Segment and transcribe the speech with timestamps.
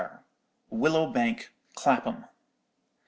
[0.71, 2.25] Willow Bank, Clapham.